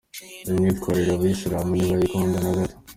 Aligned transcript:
Iyi 0.43 0.55
myitwarire 0.59 1.11
abayisilamu 1.13 1.71
ntibayikunda 1.75 2.37
na 2.43 2.51
gato. 2.57 2.77